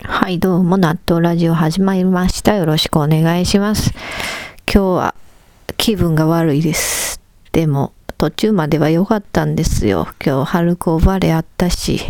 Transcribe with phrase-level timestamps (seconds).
[0.00, 2.54] はい、どうも、納豆ラジオ始まりました。
[2.54, 3.92] よろしくお願いします。
[4.72, 5.14] 今日は
[5.76, 7.20] 気分が悪いです。
[7.52, 10.08] でも、途中までは良かったんですよ。
[10.24, 12.00] 今日、春高バレーあったし。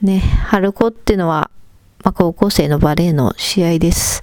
[0.00, 1.50] ね、春高ってのは、
[2.04, 4.22] まあ、高校生のバレーの試合です。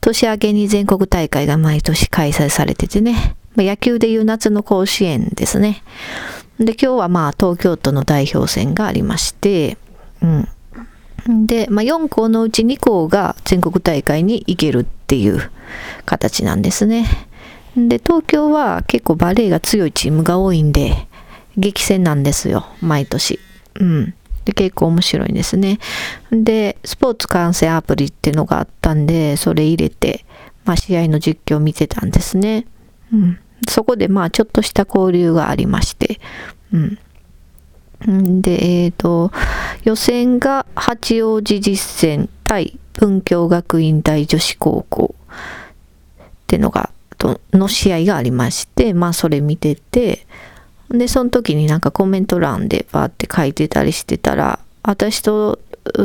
[0.00, 3.36] 年明けに全国大会が毎年開催されててね。
[3.56, 5.82] まあ野球でいう夏の甲子園ですね。
[6.60, 9.76] で、今日はまあ東京都の代表戦がありまして、
[10.22, 10.48] うん。
[11.26, 15.50] で、まあ、4校のうち2校が全国大会に行けるっていう
[16.04, 17.06] 形なんですね。
[17.76, 21.06] で、東京は結構バレーが強いチームが多いんで、
[21.56, 23.38] 激戦なんですよ、毎年。
[23.80, 24.14] うん。
[24.44, 25.78] で、結構面白いんですね。
[26.30, 30.24] で、スポーツ観戦アプリっていうのがあったんで、それ入れて、
[30.64, 32.66] まあ、試合の実況を見てたんですね。
[33.12, 33.38] うん。
[33.68, 36.20] そこでまあ、ちょっとした交流がありまして、
[36.72, 36.98] うん。
[38.06, 39.32] で、えっ、と、
[39.84, 45.14] 予選が八王子実践対文京学院大女子高校
[46.22, 46.90] ってのが、
[47.52, 50.26] の試合がありまして、まあそれ見てて、
[50.90, 55.58] で、その時になんかコメント欄でバーって書いてたりしてたら、私と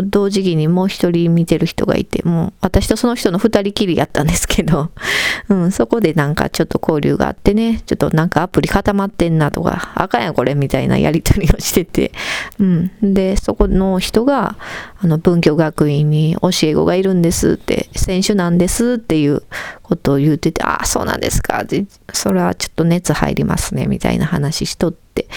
[0.04, 4.90] 同時期にもう一人見てる人がいて、もう私とその人の二人きりやったんですけど、
[5.50, 12.12] うん、そこでなんかちょっと交流があってね、ちょっとなんかアプリ固まってんなとか、あかんやこれみたいなやりとりをしてて、
[12.60, 12.92] うん。
[13.02, 14.58] で、そこの人が、
[15.02, 19.44] あの、文教学院に教え子がいるんですって、選手なんですっていう
[19.84, 21.64] ことを言ってて、ああ、そうなんですか。
[21.66, 25.28] で、それはちょっと熱入りますね、みたいな話しとって。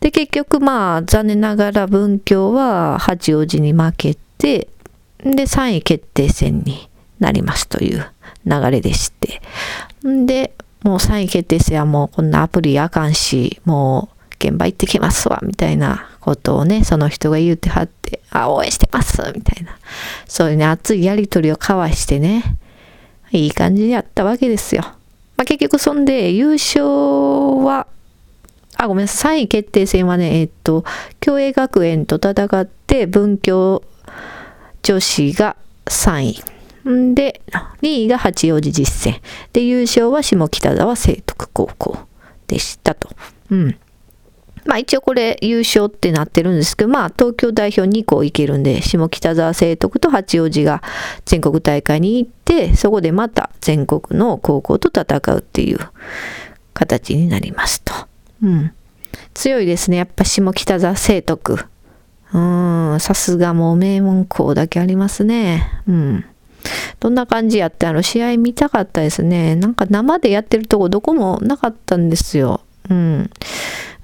[0.00, 4.68] で、結局まあ、残念ながら文教は八王子に負けて、
[5.18, 6.88] で、3位決定戦に
[7.20, 8.06] なりますという
[8.46, 9.42] 流れでして。
[10.02, 19.78] で、もう3位決定戦はもうこんなアプリあかんし、もう現場行ってきますわ、みたいなことをね、その人が言うてはって、あ、応援してます、みたいな。
[20.26, 22.56] そういうね、熱いやりとりを交わしてね、
[23.32, 24.82] いい感じでやったわけですよ。
[25.36, 27.86] まあ、結局そんで優勝は、
[28.76, 30.84] あ、ごめんなさい、3位決定戦はね、えっと、
[31.20, 33.82] 共栄学園と戦って、文教
[34.82, 36.42] 女子が3
[36.84, 36.90] 位。
[36.90, 37.42] んで、
[37.82, 39.20] 2位が八王子実践。
[39.52, 41.98] で、優勝は下北沢聖徳高校
[42.46, 43.10] でしたと。
[43.50, 43.76] うん。
[44.66, 50.82] まあ一応これ優勝ってなってるんですけど、まあ東京代表2校行けるんで、下北沢聖徳と八王子が
[51.24, 55.78] 全国大会に行って、そこでまた全国の高校と戦うっていう
[56.74, 57.92] 形になりますと。
[58.42, 58.72] うん。
[59.34, 59.96] 強いですね。
[59.96, 61.58] やっぱ下北沢聖徳。
[62.32, 65.82] うーん、さすがもう名門校だけありますね。
[65.88, 66.24] うん。
[67.00, 69.56] どんな感じやってあの試合見たかったですね。
[69.56, 72.60] なんか生でやってるとこどこもなかったんですよ。
[72.88, 73.30] うん。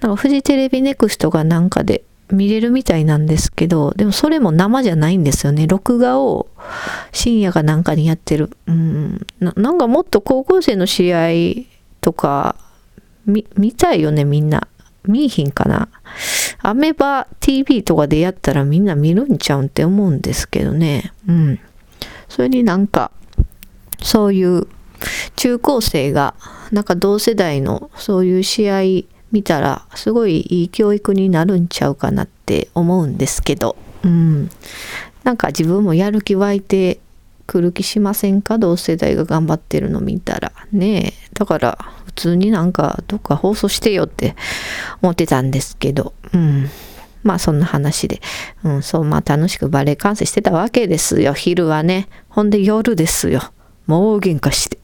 [0.01, 5.67] なんかフジテレビネクストがなんかで見れるみたいなんですけど、でもそれも生じゃないんですよね。
[5.67, 6.49] 録画を
[7.13, 8.51] 深夜かなんかにやってる。
[8.67, 9.27] うん。
[9.41, 11.67] ななんかもっと高校生の試合
[12.01, 12.57] とか
[13.27, 14.67] 見見たいよね、みんな。
[15.05, 15.89] 見いひんかな。
[16.63, 21.13] アメバ TV とかでやったらみんな見るんちゃうんって思うんですけどね。
[21.29, 21.61] うん。
[22.29, 23.13] それになんか、
[24.03, 24.67] そういう
[25.37, 26.35] 中高生が、
[26.73, 29.07] なんか同世代のそういう試合
[29.37, 34.49] 見たら、すごいいい教育になるんちゃうかなって思うんですけど、うん。
[35.25, 37.01] なんか自分もやる気湧いて
[37.47, 38.57] くる気しませんか？
[38.57, 40.53] 同世代が頑張ってるの見たら。
[40.73, 41.29] ねえ。
[41.35, 44.37] だから、普通になんかどっか放送してよって
[45.03, 46.71] 思ってたんですけど、うん。
[47.23, 48.23] まあそんな話で、
[48.65, 51.35] うん、そう、まあ楽しくバレエ観戦してたわけですよ。
[51.35, 52.09] 昼はね。
[52.31, 53.43] ほんで夜ですよ。
[53.87, 54.79] もう喧嘩して。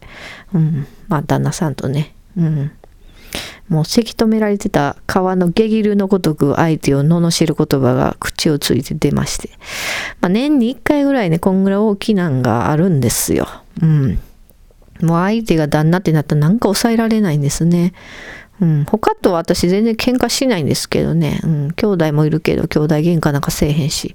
[0.52, 0.86] うん。
[1.08, 2.14] まあ旦那さんとね。
[2.36, 2.70] うん。
[3.68, 9.50] もうせき止められてた川の下切るのごとく相手を罵る言葉が口をついて出まして。
[10.20, 13.46] まあ年に一回ぐらいね、こんぐらい大きなんがあるんですよ。
[13.80, 14.18] うん。
[15.02, 17.92] もう相手が旦那ってなったらなんか抑えられないんですね。
[18.60, 21.40] うん、他とは私全然喧嘩しないんですけどね。
[21.42, 24.14] うん、兄弟もいるけど兄弟喧嘩なんかせえへんし。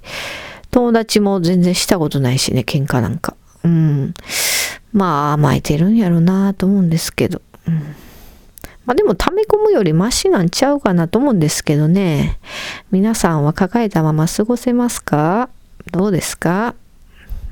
[0.70, 3.36] 友達も全然したことないしね、喧嘩なんか。
[3.64, 4.14] うん。
[4.92, 7.42] まあ甘えてるんやろなと思うんですけど。
[7.66, 7.94] うん。
[8.88, 12.38] まあでも溜め込むよりマシなんちゃうかなと思うんですけどね。
[12.90, 15.50] 皆さんは抱えたまま過ごせますか？
[15.92, 16.74] どうですか？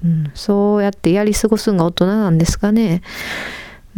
[0.03, 3.03] うん、そうやってやり過ごすのが大人なんですかね。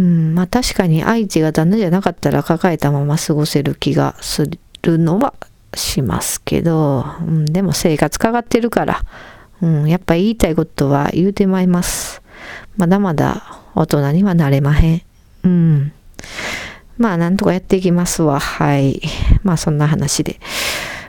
[0.01, 4.51] うん、まあ確かに愛知が旦那じゃなかったら抱えたまま過ごせる気がす
[4.83, 5.35] るのは
[5.75, 9.05] しますけど、うん、でも生活かかってるから、
[9.63, 12.21] うん、やっぱ言いたいことは言うてまいります。
[12.77, 15.03] まだまだ大人にはなれまへん。
[15.45, 15.93] うん。
[16.99, 18.41] まあなんとかやっていきますわ。
[18.41, 19.01] はい。
[19.43, 20.41] まあそんな話で。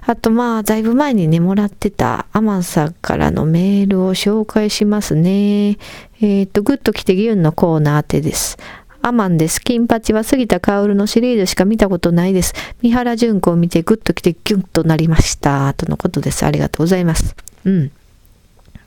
[0.09, 5.69] あとまあ、だいぶ前にね、もらってたアマンさんからのメールを紹介しますね。
[5.69, 8.57] えっ、ー、と、グッと来てギュンのコーナー宛てです。
[9.03, 9.61] アマンです。
[9.61, 12.53] 金八は杉田薫のシリーズしか見たことないです。
[12.81, 15.73] 三原淳子を見てグッと来てギュンとなりました。
[15.75, 16.43] とのことです。
[16.43, 17.35] ありがとうございます。
[17.65, 17.91] うん。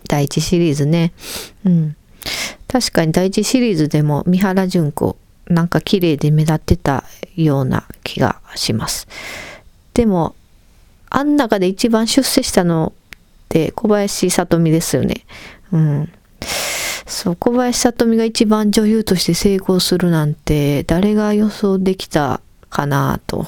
[0.09, 1.13] 第一シリーズね。
[1.65, 1.97] うん。
[2.67, 5.17] 確かに第一シリーズでも三原淳子、
[5.49, 7.05] なんか綺麗で目立ってた
[7.37, 9.09] ような気がします。
[9.95, 10.35] でも、
[11.11, 15.25] あん中で一番出世したのって小林聡美ですよね。
[15.73, 16.13] うん。
[17.07, 22.41] そう、小林聡美が一番女優として成功するなんて、誰が予想できた
[22.71, 23.47] かなと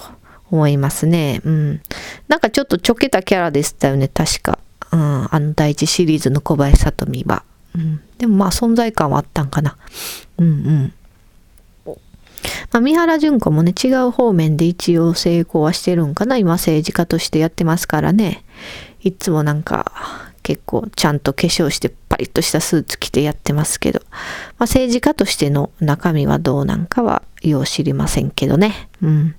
[0.51, 1.41] 思いますね。
[1.45, 1.81] うん。
[2.29, 4.59] なんかちょっとちょけたキャラでしたよね、確か。
[4.93, 7.43] うん、あの第一シリーズの小林聡美は。
[7.75, 8.01] うん。
[8.19, 9.77] でもまあ存在感はあったんかな。
[10.39, 10.93] うんうん。
[12.73, 16.37] まあ、三原淳子もね、違う方面で一応成功はしてるんかな。
[16.37, 18.45] 今政治家としてやってますからね。
[19.01, 19.93] いつもなんか、
[20.45, 24.21] 結構ちゃんと化粧してパリッとしたスーツ着てやってますけど、まあ、
[24.65, 28.89] 政治家としての中身はどうなんかはよう知りませんけどね。
[29.03, 29.35] うん。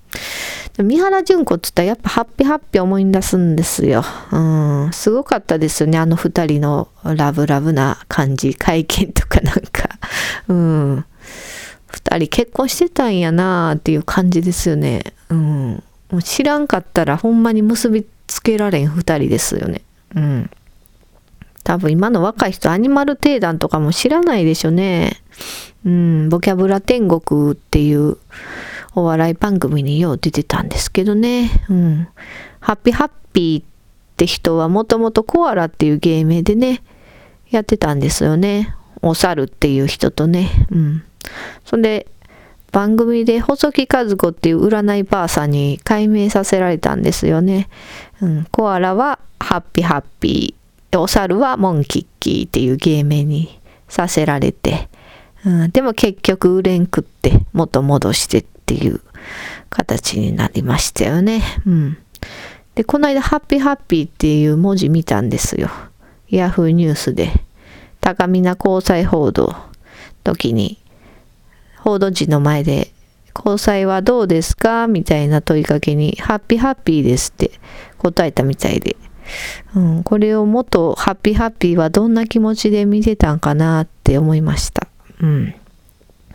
[0.78, 4.04] 三原淳子って言ったらやっぱハッピーハッピー思い出すんですよ。
[4.32, 4.90] うん。
[4.94, 6.00] すごかったですよね。
[6.00, 8.56] あの二人のラブラブな感じ。
[8.56, 9.90] 会見とかなんか。
[10.48, 11.06] うん。
[11.96, 15.14] 二人結婚してたんやなーっていう感じですよね。
[15.30, 15.84] うん。
[16.12, 19.82] もう知らんかったらほんまに結びつけられん二人ですよね。
[20.14, 20.50] うん。
[21.64, 25.22] 多分今の若い人アニマル定団とかも知らないでしょうね。
[25.86, 28.18] うん、ボキャブラ天国っていう
[28.94, 31.50] お笑い番組によう出てたんですけどね。
[31.70, 32.08] うん。
[32.60, 33.66] ハッピーハッピーっ
[34.18, 36.82] て人はもともとコアラっていう芸名でね、
[37.50, 38.76] やってたんですよね。
[39.02, 40.50] お猿っていう人とね。
[40.72, 41.04] うん。
[41.66, 42.08] そんで、
[42.72, 47.70] 番組で細木和子っていう占いばあさんに解明させられたんですよね。
[48.22, 51.00] うん、コアラはハッピーハッピー。
[51.00, 54.90] お猿はモンキッキーっていう芸名にさせられて、
[55.46, 59.02] うん、でも結局売れんくって元戻してっていう
[59.70, 61.42] 形になりましたよね。
[61.66, 61.98] うん。
[62.76, 65.70] で、この間ハッピーハッピーっていう文字見たんですよ。
[66.30, 67.32] ヤフーニュースで。
[68.02, 69.56] 高見な交際報道
[70.24, 70.78] 時に
[71.86, 72.92] 報道陣の前で
[73.36, 74.88] 交際はどうですか？
[74.88, 77.52] みたいな問いかけにハッピーハッピーですって
[78.00, 78.98] 答えたみたいで
[79.76, 83.82] うん、これをもっとハッピーハッピーはどんな気持ちで見てたんかな？
[83.82, 84.88] って思いました。
[85.22, 85.54] うん。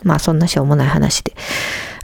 [0.03, 1.33] まあそんなしょうもない話で。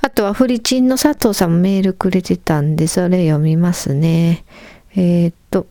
[0.01, 4.45] あとはフリチンの佐藤さんもメールくれてたんで、それ読みますね。
[4.91, 5.67] えー、っと、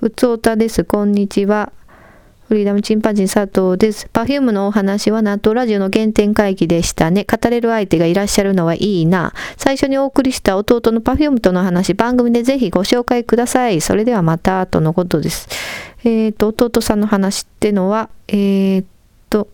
[0.00, 0.84] ふつおたです。
[0.84, 1.72] こんにちは。
[2.52, 4.10] フリーダムチンパンジー佐藤です。
[4.12, 7.24] Perfume のお話は納豆ラジオの原点回帰でしたね。
[7.24, 9.32] 語れる相手がいらっしゃるのはいいな。
[9.56, 13.80] 最初にお送りした弟の Perfume との話、番組でぜひご紹介ください。
[13.80, 15.48] それではまた、とのことです。
[16.04, 18.84] えっ、ー、と、弟さんの話ってのは、えっ、ー、
[19.30, 19.48] と、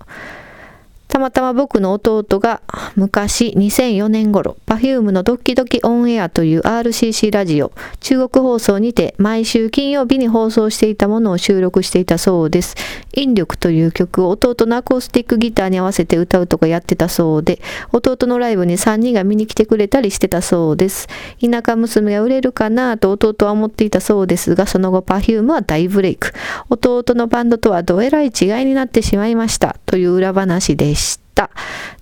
[1.08, 2.60] たまたま僕の弟が
[2.94, 12.76] 昔2004年頃、Perfume のドッキドキオンエアという RCC ラジオ、中国放送にて毎週金曜日に放送していたものを収録していたそうです。
[13.14, 17.60] 引力という曲を弟のアコースティックギターに合わせて歌うとかやってたそうで、
[17.92, 21.08] 弟のライブに3人が見に来てくれたりしてたそうです。
[21.40, 26.32] 田舎娘が売れるかなと弟は思っていたそうですが、その後 Perfume は大ブレイク。
[26.68, 30.97] 弟のバンドとはどえらい違いになってしまいましたという裏話でした。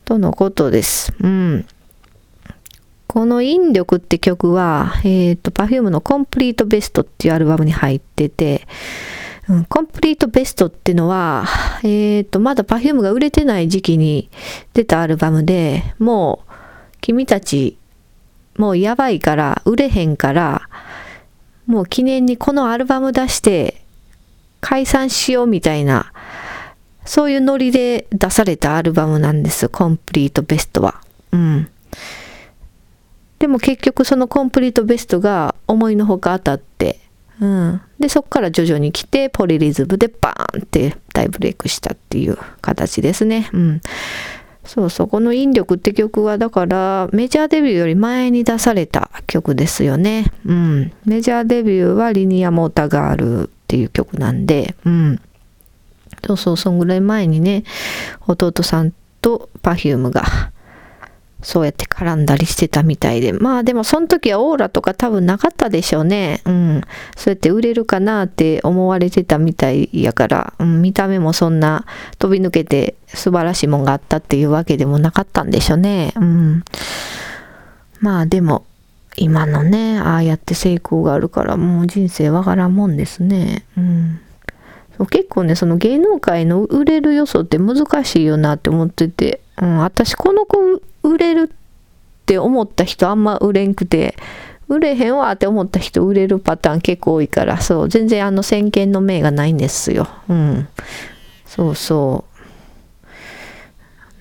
[0.05, 1.13] とのことです。
[1.21, 1.67] うん。
[3.07, 8.67] この引力って曲は、えっ、ー、と、Perfume のコンプリートベストっていうアルバムに入ってて、
[9.49, 11.47] うん、コンプリートベストっていうのは、
[11.83, 14.29] えっ、ー、と、まだ Perfume が売れてない時期に
[14.75, 16.53] 出たアルバムで、もう、
[17.01, 17.79] 君たち、
[18.59, 20.69] もうやばいから、売れへんから、
[21.67, 23.83] もう記念にこのアルバム出して、
[24.61, 26.13] 解散しようみたいな、
[27.07, 29.69] そういうノリで出されたアルバムなんです。
[29.69, 31.01] コンプリートベストは。
[31.33, 31.69] うん。
[33.39, 37.01] でも結局そのコンプリートベストが思いのほか当たって、
[37.41, 37.81] うん。
[37.99, 43.51] で、そっから徐々に来て、ポリリズムでバーンって大ブレイクしたっていう形ですね。
[43.53, 43.81] うん。
[44.65, 50.33] そうそう、この引力って曲はだからメジャーデビューより前に出された曲ですよね。
[50.45, 50.93] うん。
[51.05, 55.21] メジャーデビューはリニアモーターガールっていう曲なんで、うん。
[56.25, 57.65] そうそう、そんぐらい前にね、
[58.27, 60.25] 弟さんと Perfume が、
[61.43, 63.33] そうやって絡んだりしてたみたいで。
[63.33, 66.41] まあでもその時はオーラとか多分なかったでしょうね。
[66.45, 66.81] うん。
[67.17, 71.85] そうやって売れるかなって思われてたみたいやから、うん、見た目もそんな
[72.19, 76.15] 飛び抜けて素晴らしいもんがあったっていうわけでもなかったんでしょうね。
[76.17, 76.65] うん。
[78.01, 78.65] まあでも、
[79.17, 83.65] 今のね、ああやって成功があるからもう人生わからんもんですね。
[83.77, 84.21] うん。
[85.05, 90.59] 結構ね、その芸能界の売れる要素って難しいよなって思ってて、うん、私この子
[91.03, 91.57] 売れるっ
[92.25, 94.17] て思った人あんま売れんくて、
[94.69, 100.09] 売れへんわって思った人売れるパターン結構多いから、そう、全然あの先見の明がないんですよ。
[100.29, 100.69] うん。
[101.45, 102.25] そうそ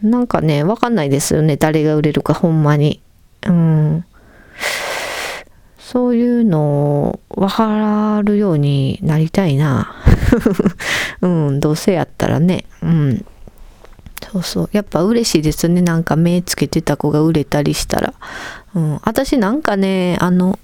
[0.03, 0.07] う。
[0.07, 1.57] なんかね、わかんないですよね。
[1.57, 3.01] 誰が売れるか、ほんまに。
[3.47, 4.05] うん。
[5.79, 9.95] そういうのを分かるようになりたいな。
[11.21, 12.65] うん、どうせやったらね。
[12.81, 13.25] うん。
[14.31, 14.69] そうそう。
[14.71, 15.81] やっぱ嬉しいですね。
[15.81, 18.13] なんか目つけてた子が売れたりしたら。
[18.73, 18.99] うん。
[19.03, 20.59] 私なんかね、あの、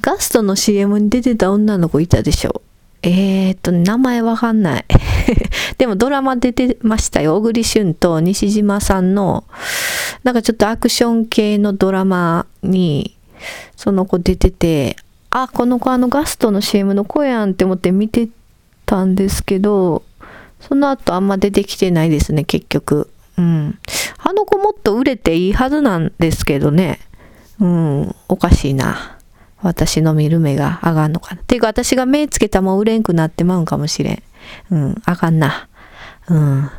[0.00, 2.62] ガストの CM に出てた女の子いたでしょ。
[3.02, 4.84] えー、っと、名前わかんない。
[5.78, 7.36] でもドラマ出てましたよ。
[7.36, 9.44] 小栗旬と西島さんの、
[10.24, 13.16] なんかちょっとアクション系のドラマに、
[13.76, 14.96] その子出てて、
[15.30, 18.28] あ、この子あのガストの CM の子やんって思って見て
[18.86, 20.02] たんですけど、
[20.60, 23.10] その後あんま出てきてないですね、結局。
[23.36, 23.78] うん。
[24.18, 27.00] あの子もっと売れていいはずなんですけどね。
[27.60, 29.18] うん、おかしいな。
[29.62, 31.42] 私の見る目が上がんのかな。
[31.42, 34.22] ていうか私が目つけたもん売れんくなってまうんかもしれん。
[34.70, 35.68] うん、あかんな。
[36.28, 36.70] うん。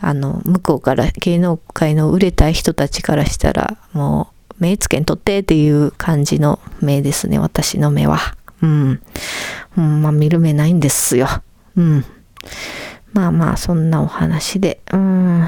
[0.00, 8.18] あの、向こうから芸能界の売れたい人たちからしたら、もう、目つけんとってっていう感じの目ですね、私の目は。
[8.62, 9.02] うん。
[9.76, 11.28] うん、まあ見る目ないんですよ。
[11.76, 12.04] うん。
[13.12, 14.80] まあまあ、そんなお話で。
[14.92, 15.46] うん。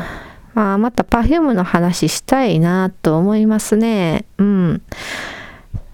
[0.54, 4.24] まあ、また Perfume の話したいなと思いますね。
[4.38, 4.82] うん。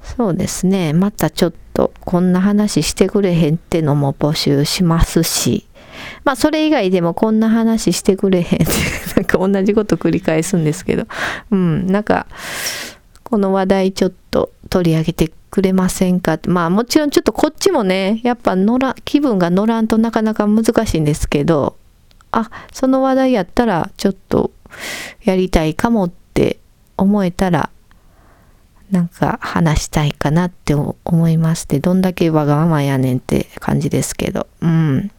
[0.03, 0.93] そうですね。
[0.93, 5.67] またちょっとこんな話してくれへんってのも募集しますし。
[6.25, 8.73] まあそれ以外でもこんな話してくれへんって
[9.17, 11.07] なんか同じこと繰り返すんですけど。
[11.51, 11.87] うん。
[11.87, 12.27] なんか
[13.25, 16.35] この話題ちょっと取り上げてくれませんか？
[16.35, 21.77] ってまあもちろんちょっとこっちもね、やっぱ乗ら、気分が乗らんとなかなか難しいんですけど、
[22.31, 24.51] あ、その話題やったらちょっと
[25.25, 26.59] やりたいかもって
[26.99, 27.71] 思えたら、
[28.91, 35.11] なんか話したいかなって思いますで、どんだけわがままやねんって感じですけど、うん。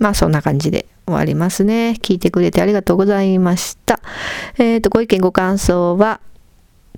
[0.00, 1.94] まあそんな感じで終わりますね。
[2.02, 4.00] 聞いてくれてありがとうございました。
[4.58, 6.20] えっ、ー、と、ご意見ご感想は、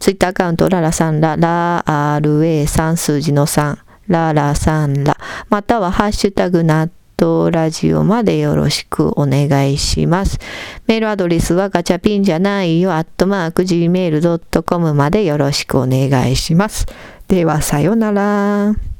[0.00, 5.16] ツイッターアカウント、ララさんら、ラー RA3 数字の3、ララさんら、
[5.48, 10.38] またはハッシュタグ納豆ラジオまでよろしくお願いします。
[10.86, 16.86] メールアドレスはガチャピンじゃないよ、アットマーク gmail.com までよろしくお願いします。
[17.28, 18.93] では、さよなら。